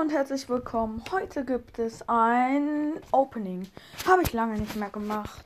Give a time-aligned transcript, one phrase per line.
[0.00, 1.04] Und herzlich willkommen.
[1.10, 3.68] Heute gibt es ein Opening.
[4.06, 5.44] Habe ich lange nicht mehr gemacht.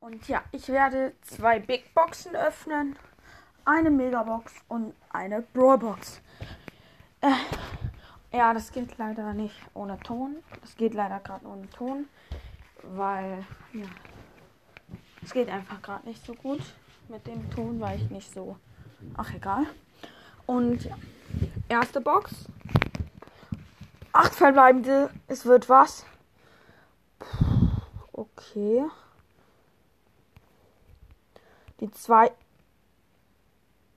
[0.00, 2.96] Und ja, ich werde zwei Big Boxen öffnen.
[3.66, 6.22] Eine Megabox und eine Brawlbox.
[7.20, 7.32] Äh,
[8.34, 10.36] ja, das geht leider nicht ohne Ton.
[10.62, 12.06] Das geht leider gerade ohne Ton.
[12.82, 13.88] Weil, ja,
[15.22, 16.62] es geht einfach gerade nicht so gut
[17.08, 18.56] mit dem Ton, weil ich nicht so.
[19.18, 19.66] Ach, egal.
[20.46, 20.96] Und ja,
[21.68, 22.46] erste Box.
[24.16, 25.10] Acht verbleibende.
[25.26, 26.06] Es wird was?
[28.12, 28.86] Okay.
[31.80, 32.32] Die zwei.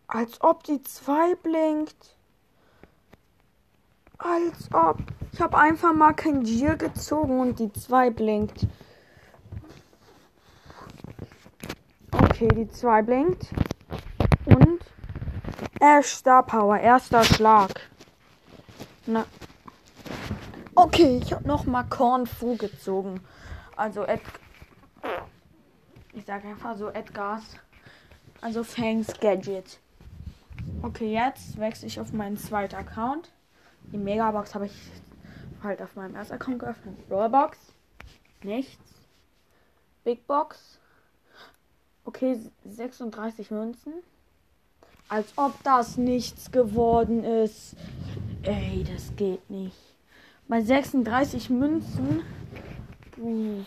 [0.07, 2.17] Als ob die zwei blinkt.
[4.17, 4.97] Als ob.
[5.31, 8.67] Ich habe einfach mal kein Gier gezogen und die zwei blinkt.
[12.11, 13.53] Okay, die zwei blinkt.
[14.43, 14.81] Und.
[15.79, 17.89] Ash Star Power, erster Schlag.
[19.05, 19.25] Na,
[20.81, 23.19] Okay, ich habe noch mal Korn Fu gezogen.
[23.75, 24.21] Also Ed
[26.13, 27.43] ich sage einfach so Edgars.
[28.39, 29.77] Also Fangs Gadget.
[30.81, 33.29] Okay, jetzt wechsle ich auf meinen zweiten Account.
[33.91, 34.71] Die Megabox habe ich
[35.61, 37.09] halt auf meinem ersten Account geöffnet.
[37.09, 37.57] Brawlbox.
[38.43, 38.93] Nichts.
[40.05, 40.79] Big Box.
[42.05, 43.95] Okay, 36 Münzen.
[45.09, 47.75] Als ob das nichts geworden ist.
[48.43, 49.98] Ey, das geht nicht.
[50.49, 52.23] Bei 36 Münzen.
[53.17, 53.63] Uh.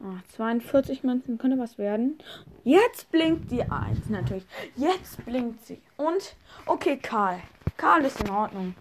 [0.00, 2.18] Oh, 42 Münzen könnte was werden.
[2.64, 4.44] Jetzt blinkt die 1 natürlich.
[4.74, 5.80] Jetzt blinkt sie.
[5.96, 6.34] Und,
[6.66, 7.40] okay, Karl.
[7.76, 8.74] Karl ist in Ordnung.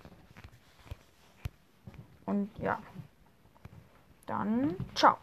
[2.25, 2.79] Und ja.
[4.25, 5.17] Dann, ciao.